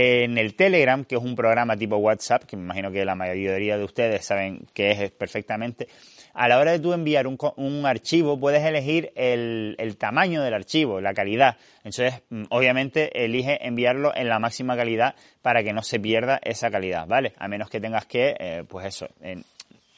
en 0.00 0.38
el 0.38 0.54
Telegram, 0.54 1.04
que 1.04 1.16
es 1.16 1.20
un 1.20 1.34
programa 1.34 1.76
tipo 1.76 1.96
WhatsApp, 1.96 2.44
que 2.44 2.56
me 2.56 2.62
imagino 2.62 2.92
que 2.92 3.04
la 3.04 3.16
mayoría 3.16 3.76
de 3.76 3.82
ustedes 3.82 4.24
saben 4.24 4.64
que 4.72 4.92
es 4.92 5.10
perfectamente, 5.10 5.88
a 6.34 6.46
la 6.46 6.60
hora 6.60 6.70
de 6.70 6.78
tú 6.78 6.92
enviar 6.92 7.26
un, 7.26 7.36
un 7.56 7.84
archivo 7.84 8.38
puedes 8.38 8.62
elegir 8.62 9.10
el, 9.16 9.74
el, 9.76 9.96
tamaño 9.96 10.40
del 10.40 10.54
archivo, 10.54 11.00
la 11.00 11.14
calidad. 11.14 11.56
Entonces, 11.78 12.22
mm, 12.30 12.44
obviamente, 12.50 13.24
elige 13.24 13.66
enviarlo 13.66 14.14
en 14.14 14.28
la 14.28 14.38
máxima 14.38 14.76
calidad 14.76 15.16
para 15.42 15.64
que 15.64 15.72
no 15.72 15.82
se 15.82 15.98
pierda 15.98 16.38
esa 16.44 16.70
calidad, 16.70 17.08
¿vale? 17.08 17.32
A 17.36 17.48
menos 17.48 17.68
que 17.68 17.80
tengas 17.80 18.06
que, 18.06 18.36
eh, 18.38 18.62
pues 18.68 18.86
eso, 18.86 19.08
en, 19.20 19.42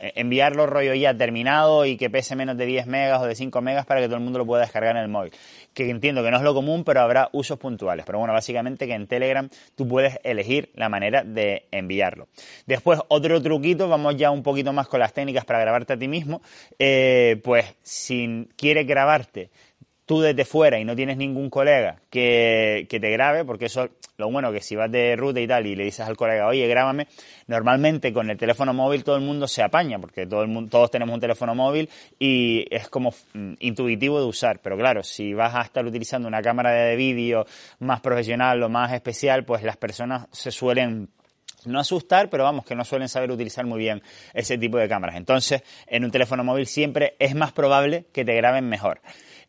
enviarlo 0.00 0.66
rollo 0.66 0.94
ya 0.94 1.14
terminado 1.14 1.84
y 1.84 1.96
que 1.96 2.10
pese 2.10 2.36
menos 2.36 2.56
de 2.56 2.66
10 2.66 2.86
megas 2.86 3.20
o 3.20 3.26
de 3.26 3.34
5 3.34 3.60
megas 3.60 3.86
para 3.86 4.00
que 4.00 4.06
todo 4.06 4.16
el 4.16 4.22
mundo 4.22 4.38
lo 4.38 4.46
pueda 4.46 4.62
descargar 4.62 4.96
en 4.96 5.02
el 5.02 5.08
móvil. 5.08 5.32
Que 5.74 5.88
entiendo 5.88 6.22
que 6.22 6.30
no 6.30 6.38
es 6.38 6.42
lo 6.42 6.54
común, 6.54 6.84
pero 6.84 7.00
habrá 7.00 7.28
usos 7.32 7.58
puntuales. 7.58 8.04
Pero 8.06 8.18
bueno, 8.18 8.32
básicamente 8.32 8.86
que 8.86 8.94
en 8.94 9.06
Telegram 9.06 9.48
tú 9.76 9.86
puedes 9.86 10.18
elegir 10.24 10.70
la 10.74 10.88
manera 10.88 11.22
de 11.22 11.66
enviarlo. 11.70 12.28
Después, 12.66 13.00
otro 13.08 13.40
truquito, 13.40 13.88
vamos 13.88 14.16
ya 14.16 14.30
un 14.30 14.42
poquito 14.42 14.72
más 14.72 14.88
con 14.88 15.00
las 15.00 15.12
técnicas 15.12 15.44
para 15.44 15.60
grabarte 15.60 15.92
a 15.92 15.98
ti 15.98 16.08
mismo. 16.08 16.42
Eh, 16.78 17.40
pues 17.44 17.66
si 17.82 18.48
quieres 18.56 18.86
grabarte 18.86 19.50
tú 20.10 20.20
desde 20.20 20.44
fuera 20.44 20.76
y 20.76 20.84
no 20.84 20.96
tienes 20.96 21.16
ningún 21.18 21.50
colega 21.50 22.00
que, 22.10 22.84
que, 22.90 22.98
te 22.98 23.12
grabe, 23.12 23.44
porque 23.44 23.66
eso, 23.66 23.90
lo 24.18 24.28
bueno 24.28 24.50
que 24.50 24.60
si 24.60 24.74
vas 24.74 24.90
de 24.90 25.14
ruta 25.14 25.38
y 25.38 25.46
tal 25.46 25.68
y 25.68 25.76
le 25.76 25.84
dices 25.84 26.00
al 26.00 26.16
colega, 26.16 26.48
oye, 26.48 26.66
grábame, 26.66 27.06
normalmente 27.46 28.12
con 28.12 28.28
el 28.28 28.36
teléfono 28.36 28.74
móvil 28.74 29.04
todo 29.04 29.14
el 29.14 29.22
mundo 29.22 29.46
se 29.46 29.62
apaña, 29.62 30.00
porque 30.00 30.26
todo 30.26 30.42
el 30.42 30.48
mundo, 30.48 30.68
todos 30.68 30.90
tenemos 30.90 31.14
un 31.14 31.20
teléfono 31.20 31.54
móvil 31.54 31.88
y 32.18 32.66
es 32.74 32.88
como 32.88 33.14
mm, 33.34 33.52
intuitivo 33.60 34.18
de 34.18 34.26
usar. 34.26 34.58
Pero 34.58 34.76
claro, 34.76 35.04
si 35.04 35.32
vas 35.32 35.54
a 35.54 35.60
estar 35.60 35.86
utilizando 35.86 36.26
una 36.26 36.42
cámara 36.42 36.72
de 36.72 36.96
vídeo 36.96 37.46
más 37.78 38.00
profesional 38.00 38.60
o 38.64 38.68
más 38.68 38.92
especial, 38.92 39.44
pues 39.44 39.62
las 39.62 39.76
personas 39.76 40.26
se 40.32 40.50
suelen 40.50 41.08
no 41.66 41.78
asustar, 41.78 42.30
pero 42.30 42.42
vamos, 42.42 42.64
que 42.64 42.74
no 42.74 42.84
suelen 42.84 43.08
saber 43.08 43.30
utilizar 43.30 43.64
muy 43.64 43.78
bien 43.78 44.02
ese 44.34 44.58
tipo 44.58 44.78
de 44.78 44.88
cámaras. 44.88 45.14
Entonces, 45.14 45.62
en 45.86 46.04
un 46.04 46.10
teléfono 46.10 46.42
móvil 46.42 46.66
siempre 46.66 47.14
es 47.20 47.36
más 47.36 47.52
probable 47.52 48.06
que 48.12 48.24
te 48.24 48.34
graben 48.34 48.68
mejor. 48.68 49.00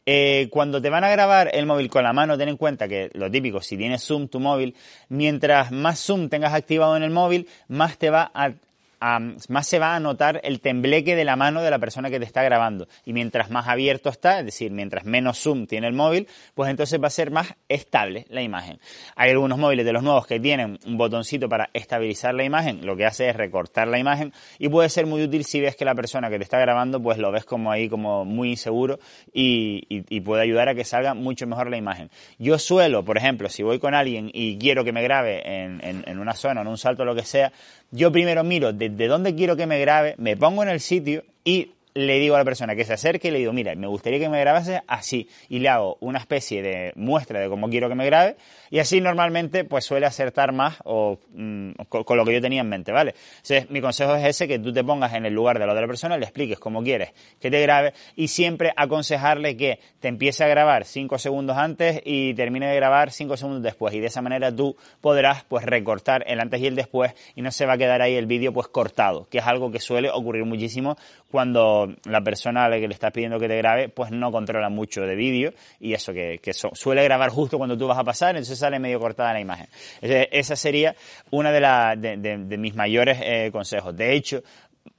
Eh, 0.06 0.48
cuando 0.50 0.82
te 0.82 0.90
van 0.90 1.04
a 1.04 1.10
grabar 1.10 1.52
el 1.54 1.66
móvil 1.66 1.90
con 1.90 2.04
la 2.04 2.14
mano, 2.14 2.38
ten 2.38 2.50
en 2.50 2.58
cuenta 2.58 2.88
que 2.88 3.12
lo 3.14 3.30
típico, 3.30 3.62
si 3.62 3.78
tienes 3.78 4.04
zoom 4.04 4.28
tu 4.28 4.40
móvil, 4.40 4.76
mientras 5.10 5.72
más 5.72 6.00
zoom 6.00 6.30
tengas 6.30 6.54
activado 6.54 6.98
en 6.98 7.04
el 7.04 7.12
móvil, 7.12 7.48
más 7.68 7.98
te 7.98 8.10
va 8.10 8.32
a 8.34 8.54
más 9.02 9.68
se 9.68 9.80
va 9.80 9.96
a 9.96 10.00
notar 10.00 10.40
el 10.44 10.62
tembleque 10.62 11.16
de 11.16 11.26
la 11.26 11.36
mano 11.36 11.62
de 11.62 11.72
la 11.72 11.80
persona 11.80 12.10
que 12.10 12.20
te 12.20 12.26
está 12.26 12.44
grabando. 12.44 12.88
Y 13.06 13.14
mientras 13.14 13.50
más 13.50 13.68
abierto 13.68 14.10
está, 14.10 14.40
es 14.40 14.46
decir, 14.46 14.72
mientras 14.72 15.06
menos 15.06 15.40
zoom 15.40 15.66
tiene 15.66 15.88
el 15.88 15.94
móvil, 15.94 16.28
pues 16.54 16.70
entonces 16.70 17.02
va 17.02 17.08
a 17.08 17.12
ser 17.12 17.32
más 17.32 17.56
estable 17.68 18.26
la 18.30 18.42
imagen. 18.42 18.80
Hay 19.16 19.32
algunos 19.32 19.58
móviles 19.58 19.86
de 19.86 19.94
los 19.94 20.04
nuevos 20.04 20.28
que 20.28 20.40
tienen 20.40 20.80
un 20.86 20.98
botoncito 20.98 21.50
para 21.50 21.70
estabilizar 21.74 22.36
la 22.36 22.44
imagen, 22.44 22.86
lo 22.86 22.96
que 22.96 23.06
hace 23.06 23.30
es 23.30 23.36
recortar 23.36 23.88
la 23.88 23.98
imagen 23.98 24.34
y 24.60 24.70
puede 24.70 24.90
ser 24.90 25.08
muy 25.08 25.24
útil 25.24 25.46
si 25.46 25.60
ves 25.62 25.76
que 25.76 25.86
la 25.86 25.96
persona 25.96 26.30
que 26.30 26.38
te 26.38 26.44
está 26.44 26.60
grabando 26.60 27.02
pues 27.02 27.18
lo 27.18 27.32
ves 27.32 27.46
como 27.46 27.72
ahí 27.72 27.90
como 27.90 28.26
muy 28.26 28.52
inseguro 28.52 29.00
y, 29.34 29.82
puede 30.22 30.44
ayudar 30.44 30.70
a 30.70 30.76
que 30.76 30.86
salga 30.86 31.16
mucho 31.16 31.48
mejor 31.48 31.72
la 31.72 31.78
imagen. 31.78 32.12
Yo 32.38 32.60
suelo, 32.60 33.04
por 33.04 33.18
ejemplo, 33.18 33.50
si 33.50 33.64
voy 33.64 33.80
con 33.80 33.96
alguien 33.96 34.30
y 34.32 34.60
quiero 34.60 34.84
que 34.84 34.92
me 34.92 35.02
grabe 35.02 35.42
en, 35.64 35.82
en 35.84 36.20
una 36.20 36.34
zona, 36.34 36.62
en 36.62 36.68
un 36.68 36.78
salto, 36.78 37.06
lo 37.06 37.16
que 37.16 37.24
sea, 37.24 37.52
yo 37.92 38.12
primero 38.12 38.44
miro 38.44 38.74
desde 38.74 39.08
dónde 39.08 39.36
quiero 39.36 39.56
que 39.56 39.68
me 39.68 39.80
grabe, 39.80 40.16
me 40.18 40.38
pongo 40.38 40.64
en 40.64 40.70
el 40.70 40.80
sitio 40.80 41.24
y 41.44 41.74
le 41.94 42.20
digo 42.20 42.36
a 42.36 42.40
la 42.40 42.46
persona 42.46 42.76
que 42.76 42.86
se 42.86 42.94
acerque 42.94 43.28
y 43.28 43.32
le 43.32 43.40
digo, 43.40 43.54
mira, 43.54 43.76
me 43.76 43.88
gustaría 43.88 44.20
que 44.20 44.30
me 44.30 44.40
grabase 44.40 44.82
así 44.88 45.28
y 45.50 45.60
le 45.60 45.70
hago 45.70 45.98
una 46.00 46.20
especie 46.20 46.62
de 46.62 46.94
muestra 46.96 47.40
de 47.40 47.50
cómo 47.50 47.70
quiero 47.70 47.90
que 47.90 47.96
me 47.96 48.06
grabe. 48.06 48.38
Y 48.70 48.80
así 48.80 49.02
normalmente 49.02 49.66
pues 49.66 49.84
suele 49.84 50.06
acertar 50.06 50.54
más 50.54 50.78
o 50.86 51.20
mm, 51.34 51.72
con, 51.90 52.18
lo 52.18 52.26
que 52.26 52.34
yo 52.34 52.42
tenía 52.42 52.62
en 52.62 52.70
mente, 52.70 52.92
¿vale? 52.92 53.16
Entonces 53.38 53.70
mi 53.70 53.82
consejo 53.82 54.16
es 54.16 54.26
ese, 54.26 54.48
que 54.48 54.60
tú 54.60 54.72
te 54.72 54.84
pongas 54.84 55.14
en 55.14 55.26
el 55.26 55.34
lugar 55.34 55.60
de 55.60 55.66
la 55.66 55.74
otra 55.74 55.88
persona, 55.88 56.18
le 56.18 56.26
expliques 56.26 56.60
cómo 56.60 56.82
quieres 56.84 57.14
que 57.40 57.52
te 57.52 57.62
grabe 57.62 57.94
y 58.16 58.30
siempre 58.30 58.72
aconsejarle 58.76 59.58
que 59.58 59.80
te 60.00 60.08
empiece 60.08 60.44
a 60.44 60.48
grabar 60.48 60.86
cinco 60.86 61.18
segundos 61.18 61.58
antes 61.58 62.02
y 62.06 62.34
termine 62.34 62.68
de 62.68 62.76
grabar 62.76 63.12
cinco 63.12 63.36
segundos 63.36 63.64
después. 63.64 63.94
Y 63.94 64.00
de 64.00 64.08
esa 64.08 64.22
manera 64.22 64.56
tú 64.56 64.78
podrás 65.02 65.44
pues 65.44 65.66
recortar 65.66 66.24
el 66.28 66.40
antes 66.40 66.62
y 66.62 66.68
el 66.68 66.76
después 66.76 67.14
y 67.36 67.42
no 67.42 67.52
se 67.52 67.66
va 67.66 67.74
a 67.74 67.78
quedar 67.78 68.02
ahí 68.02 68.16
el 68.16 68.26
vídeo 68.26 68.54
pues 68.54 68.68
cortado, 68.70 69.28
que 69.30 69.40
es 69.40 69.48
algo 69.48 69.72
que 69.72 69.80
suele 69.80 70.10
ocurrir 70.10 70.46
muchísimo 70.46 70.96
cuando 71.30 71.81
la 72.06 72.22
persona 72.22 72.66
a 72.66 72.70
la 72.70 72.80
que 72.80 72.88
le 72.88 72.94
estás 72.94 73.12
pidiendo 73.12 73.40
que 73.40 73.48
te 73.48 73.58
grabe 73.58 73.90
pues 73.90 74.12
no 74.12 74.32
controla 74.32 74.70
mucho 74.70 75.02
de 75.02 75.16
vídeo 75.16 75.54
y 75.80 75.94
eso 75.94 76.14
que, 76.14 76.40
suele 76.54 77.04
grabar 77.04 77.30
justo 77.30 77.58
cuando 77.58 77.78
tú 77.78 77.88
vas 77.88 77.98
a 77.98 78.04
pasar, 78.04 78.36
entonces 78.36 78.60
sale 78.60 78.80
medio 78.80 79.00
cortada 79.00 79.34
la 79.34 79.40
imagen. 79.40 79.68
esa 80.02 80.56
sería 80.56 80.96
una 81.30 81.52
de, 81.52 82.18
de, 82.18 82.58
mis 82.58 82.76
mayores 82.76 83.20
eh, 83.22 83.50
consejos. 83.52 83.96
De 83.96 84.14
hecho, 84.14 84.42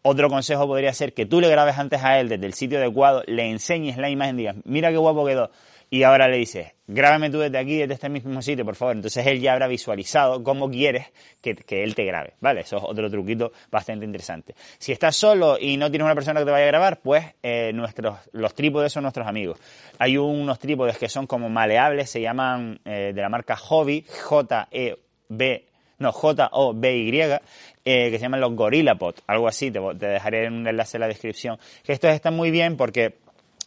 otro 0.03 0.29
consejo 0.29 0.67
podría 0.67 0.93
ser 0.93 1.13
que 1.13 1.27
tú 1.27 1.41
le 1.41 1.49
grabes 1.49 1.79
antes 1.79 2.03
a 2.03 2.19
él 2.19 2.29
desde 2.29 2.47
el 2.47 2.55
sitio 2.55 2.79
adecuado, 2.79 3.23
le 3.27 3.51
enseñes 3.51 3.97
la 3.99 4.11
imagen, 4.11 4.37
digas, 4.37 4.57
mira 4.65 4.91
qué 4.91 4.97
guapo 4.97 5.25
quedó 5.27 5.51
y 5.93 6.05
ahora 6.05 6.27
le 6.27 6.39
dices, 6.39 6.73
grábame 6.87 7.29
tú 7.29 7.41
desde 7.41 7.59
aquí, 7.59 7.77
desde 7.77 7.93
este 7.93 8.09
mismo 8.09 8.41
sitio, 8.41 8.65
por 8.65 8.77
favor. 8.77 8.97
Entonces 8.97 9.27
él 9.27 9.43
ya 9.43 9.53
habrá 9.53 9.67
visualizado 9.67 10.43
cómo 10.43 10.71
quieres 10.71 11.13
que, 11.43 11.83
él 11.83 11.95
te 11.95 12.07
grabe, 12.07 12.33
¿vale? 12.41 12.63
Eso 12.63 12.79
es 12.79 12.83
otro 12.83 13.11
truquito 13.11 13.53
bastante 13.71 14.07
interesante. 14.07 14.55
Si 14.79 14.91
estás 14.91 15.15
solo 15.15 15.59
y 15.61 15.77
no 15.77 15.91
tienes 15.91 16.07
una 16.07 16.15
persona 16.15 16.41
que 16.41 16.47
te 16.47 16.51
vaya 16.51 16.65
a 16.65 16.69
grabar, 16.69 17.01
pues 17.03 17.27
eh, 17.43 17.73
nuestros, 17.75 18.21
los 18.33 18.55
trípodes 18.55 18.91
son 18.91 19.03
nuestros 19.03 19.27
amigos. 19.27 19.59
Hay 19.99 20.17
unos 20.17 20.59
trípodes 20.59 20.97
que 20.97 21.11
son 21.11 21.27
como 21.27 21.51
maleables, 21.51 22.09
se 22.09 22.23
llaman 22.23 22.81
eh, 22.87 23.13
de 23.15 23.21
la 23.21 23.29
marca 23.29 23.55
Hobby, 23.55 24.07
J-E-B, 24.09 25.67
no, 25.99 26.11
J-O-B-Y, 26.11 27.21
eh, 27.21 27.39
que 27.85 28.13
se 28.13 28.19
llaman 28.19 28.41
los 28.41 28.55
GorillaPod, 28.55 29.17
algo 29.27 29.47
así, 29.47 29.71
te, 29.71 29.79
te 29.99 30.07
dejaré 30.07 30.49
un 30.49 30.67
enlace 30.67 30.97
en 30.97 31.03
la 31.03 31.09
descripción. 31.09 31.59
Que 31.85 31.93
estos 31.93 32.13
están 32.13 32.35
muy 32.35 32.51
bien 32.51 32.79
porque 32.79 33.21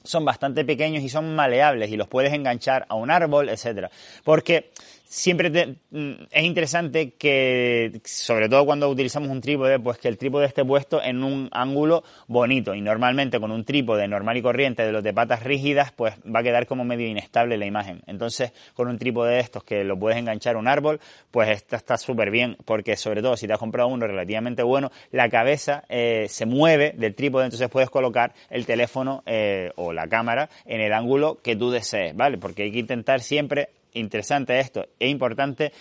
son 0.06 0.26
bastante 0.26 0.64
pequeños 0.66 1.04
y 1.04 1.10
son 1.10 1.36
maleables 1.36 1.92
y 1.92 1.98
los 1.98 2.08
puedes 2.08 2.34
enganchar 2.34 2.86
a 2.90 2.96
un 2.96 3.12
árbol, 3.12 3.50
etcétera. 3.50 3.92
Porque 4.24 4.72
siempre 5.06 5.78
mm, 5.92 6.12
es 6.32 6.44
interesante 6.44 7.12
que, 7.12 8.02
sobre 8.04 8.50
todo 8.50 8.66
cuando 8.66 8.90
utilizamos 8.90 9.30
un 9.30 9.42
trípode, 9.42 9.80
pues 9.80 9.98
que 9.98 10.08
el 10.08 10.18
trípode 10.18 10.46
esté 10.46 10.66
puesto 10.66 11.02
en 11.02 11.24
un 11.24 11.50
ángulo 11.52 12.04
bonito. 12.28 12.74
Y 12.74 12.82
normalmente 12.82 13.40
con 13.40 13.52
un 13.52 13.64
trípode 13.64 14.08
normal 14.08 14.38
y 14.38 14.42
corriente 14.42 14.86
de 14.86 14.92
los 14.92 15.04
de 15.04 15.14
patas 15.14 15.44
rígidas, 15.44 15.92
pues 15.92 16.16
va 16.24 16.40
a 16.40 16.44
quedar 16.44 16.68
como 16.68 16.84
medio 16.84 17.08
inestable 17.08 17.58
la 17.58 17.66
imagen. 17.66 18.02
Entonces, 18.08 18.52
con 18.74 18.88
un 18.88 18.98
trípode 18.98 19.36
de 19.36 19.40
estos 19.40 19.64
que 19.64 19.84
lo 19.84 19.98
puedes 19.98 20.18
enganchar 20.18 20.56
a 20.56 20.60
un 20.60 20.68
árbol, 20.68 21.00
pues 21.32 21.50
esta 21.50 21.78
está 21.78 21.98
súper 21.98 22.32
bien, 22.32 22.58
porque 22.66 22.98
sobre 22.98 23.22
todo 23.22 23.38
si 23.38 23.48
te 23.48 23.54
has 23.54 23.60
comprado 23.60 23.90
uno 23.90 24.08
relativamente 24.08 24.64
bueno, 24.64 24.92
la 25.12 25.30
cabeza 25.30 25.84
eh, 25.90 26.26
se 26.30 26.46
mueve 26.46 26.94
del 26.98 27.16
trípode, 27.16 27.46
entonces 27.46 27.70
puedes 27.70 27.90
colocar 27.90 28.34
el 28.50 28.66
teléfono 28.66 29.24
eh, 29.26 29.72
o 29.76 29.94
la 29.94 30.08
cámara 30.08 30.50
en 30.66 30.82
el 30.82 30.94
ángulo 30.94 31.40
que 31.42 31.56
tú 31.56 31.72
desees, 31.72 32.16
¿vale? 32.16 32.38
Porque 32.38 32.64
hay 32.64 32.72
que 32.72 32.80
intentar 32.80 33.22
siempre 33.22 33.70
interesante 33.96 34.60
esto, 34.60 34.88
es 35.00 35.10
importante 35.10 35.72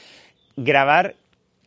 grabar 0.57 1.17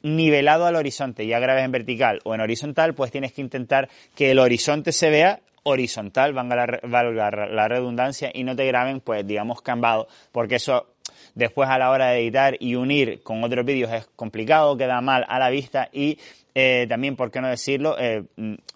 nivelado 0.04 0.66
al 0.66 0.76
horizonte, 0.76 1.28
ya 1.28 1.40
grabes 1.40 1.66
en 1.66 1.72
vertical 1.72 2.20
o 2.24 2.34
en 2.34 2.42
horizontal, 2.42 2.94
pues 2.94 3.12
tienes 3.12 3.34
que 3.34 3.42
intentar 3.42 3.90
que 4.16 4.32
el 4.32 4.40
horizonte 4.40 4.92
se 4.92 5.10
vea 5.10 5.42
horizontal, 5.64 6.34
valga 6.34 6.56
la, 6.56 6.80
valga 6.84 7.30
la 7.48 7.68
redundancia, 7.68 8.32
y 8.34 8.44
no 8.44 8.56
te 8.56 8.66
graben, 8.66 9.02
pues 9.02 9.28
digamos, 9.28 9.62
cambado, 9.62 10.08
porque 10.32 10.56
eso 10.56 10.88
después 11.36 11.70
a 11.70 11.78
la 11.78 11.90
hora 11.90 12.10
de 12.10 12.20
editar 12.20 12.56
y 12.60 12.76
unir 12.76 13.22
con 13.24 13.44
otros 13.44 13.66
vídeos 13.66 13.92
es 13.92 14.08
complicado, 14.16 14.78
queda 14.78 15.02
mal 15.02 15.26
a 15.28 15.40
la 15.40 15.50
vista 15.50 15.90
y 15.92 16.18
eh, 16.60 16.88
también, 16.90 17.16
¿por 17.16 17.30
qué 17.30 17.40
no 17.40 17.50
decirlo? 17.50 17.96
Eh, 18.00 18.24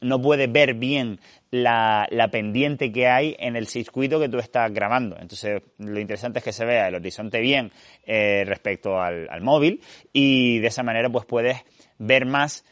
no 0.01 0.21
puede 0.21 0.45
ver 0.45 0.75
bien 0.75 1.19
la, 1.49 2.07
pendiente 2.31 2.91
que 2.91 3.07
hay 3.07 3.35
en 3.39 3.55
el 3.55 3.65
circuito 3.65 4.19
que 4.19 4.29
tú 4.29 4.37
estás 4.37 4.71
grabando. 4.71 5.17
Entonces, 5.19 5.63
lo 5.79 5.99
interesante 5.99 6.37
es 6.39 6.45
que 6.45 6.53
se 6.53 6.63
vea 6.63 6.89
el 6.89 6.93
horizonte 6.93 7.39
bien 7.39 7.71
eh, 8.05 8.43
respecto 8.45 9.01
al, 9.01 9.27
al 9.31 9.41
móvil 9.41 9.81
y 10.13 10.59
de 10.59 10.67
esa 10.67 10.83
manera 10.83 11.09
pues 11.09 11.25
puedes 11.25 11.57
ver 11.97 12.27
más 12.27 12.63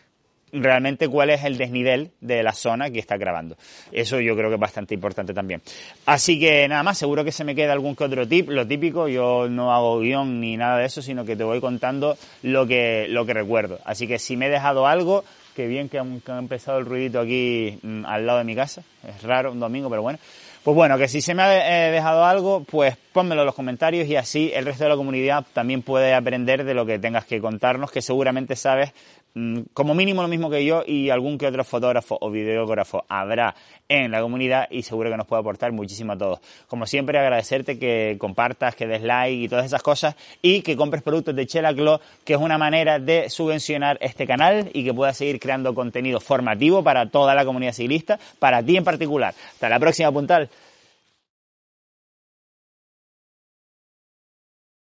realmente 0.51 1.07
cuál 1.07 1.29
es 1.29 1.43
el 1.43 1.57
desnivel 1.57 2.11
de 2.21 2.43
la 2.43 2.53
zona 2.53 2.89
que 2.89 2.99
está 2.99 3.17
grabando. 3.17 3.57
Eso 3.91 4.19
yo 4.19 4.35
creo 4.35 4.49
que 4.49 4.55
es 4.55 4.61
bastante 4.61 4.93
importante 4.93 5.33
también. 5.33 5.61
Así 6.05 6.39
que 6.39 6.67
nada 6.67 6.83
más, 6.83 6.97
seguro 6.97 7.23
que 7.23 7.31
se 7.31 7.43
me 7.43 7.55
queda 7.55 7.73
algún 7.73 7.95
que 7.95 8.03
otro 8.03 8.27
tip. 8.27 8.49
Lo 8.49 8.67
típico, 8.67 9.07
yo 9.07 9.47
no 9.49 9.73
hago 9.73 9.99
guion 9.99 10.39
ni 10.39 10.57
nada 10.57 10.77
de 10.77 10.85
eso, 10.85 11.01
sino 11.01 11.25
que 11.25 11.35
te 11.35 11.43
voy 11.43 11.59
contando 11.59 12.17
lo 12.43 12.67
que, 12.67 13.07
lo 13.09 13.25
que 13.25 13.33
recuerdo. 13.33 13.79
Así 13.85 14.07
que 14.07 14.19
si 14.19 14.37
me 14.37 14.47
he 14.47 14.49
dejado 14.49 14.87
algo, 14.87 15.23
que 15.55 15.67
bien 15.67 15.89
que 15.89 15.99
ha, 15.99 16.39
empezado 16.39 16.79
el 16.79 16.85
ruidito 16.85 17.19
aquí 17.19 17.77
mm, 17.81 18.05
al 18.05 18.25
lado 18.25 18.39
de 18.39 18.45
mi 18.45 18.55
casa. 18.55 18.81
Es 19.07 19.23
raro, 19.23 19.51
un 19.51 19.59
domingo, 19.59 19.89
pero 19.89 20.01
bueno. 20.01 20.19
Pues 20.63 20.75
bueno, 20.75 20.97
que 20.97 21.07
si 21.07 21.21
se 21.21 21.33
me 21.33 21.43
ha 21.43 21.87
eh, 21.87 21.91
dejado 21.91 22.25
algo, 22.25 22.63
pues 22.63 22.95
pónmelo 23.13 23.41
en 23.41 23.45
los 23.47 23.55
comentarios 23.55 24.07
y 24.07 24.15
así 24.15 24.51
el 24.53 24.65
resto 24.65 24.83
de 24.83 24.89
la 24.91 24.95
comunidad 24.95 25.45
también 25.53 25.81
puede 25.81 26.13
aprender 26.13 26.63
de 26.63 26.73
lo 26.73 26.85
que 26.85 26.99
tengas 26.99 27.25
que 27.25 27.41
contarnos, 27.41 27.91
que 27.91 28.01
seguramente 28.01 28.55
sabes 28.55 28.93
Mm, 29.35 29.61
como 29.73 29.93
mínimo 29.93 30.23
lo 30.23 30.27
mismo 30.27 30.49
que 30.49 30.65
yo 30.65 30.83
y 30.85 31.11
algún 31.11 31.37
que 31.37 31.45
otro 31.45 31.63
fotógrafo 31.63 32.17
o 32.19 32.31
videógrafo 32.31 33.05
habrá 33.07 33.53
en 33.87 34.11
la 34.11 34.21
comunidad 34.21 34.67
y 34.71 34.81
seguro 34.81 35.11
que 35.11 35.17
nos 35.17 35.27
puede 35.27 35.41
aportar 35.41 35.71
muchísimo 35.71 36.13
a 36.13 36.17
todos. 36.17 36.39
Como 36.67 36.87
siempre, 36.87 37.19
agradecerte 37.19 37.77
que 37.77 38.17
compartas, 38.19 38.75
que 38.75 38.87
des 38.87 39.03
like 39.03 39.43
y 39.43 39.47
todas 39.47 39.65
esas 39.65 39.83
cosas 39.83 40.15
y 40.41 40.61
que 40.63 40.75
compres 40.75 41.03
productos 41.03 41.35
de 41.35 41.45
Chela 41.45 41.73
Glow, 41.73 41.99
que 42.25 42.33
es 42.33 42.39
una 42.39 42.57
manera 42.57 42.97
de 42.97 43.29
subvencionar 43.29 43.99
este 44.01 44.25
canal 44.25 44.71
y 44.73 44.83
que 44.83 44.93
puedas 44.93 45.17
seguir 45.17 45.39
creando 45.39 45.75
contenido 45.75 46.19
formativo 46.19 46.83
para 46.83 47.09
toda 47.09 47.35
la 47.35 47.45
comunidad 47.45 47.73
ciclista, 47.73 48.19
para 48.39 48.63
ti 48.63 48.77
en 48.77 48.83
particular. 48.83 49.35
Hasta 49.53 49.69
la 49.69 49.79
próxima, 49.79 50.11
Puntal. 50.11 50.49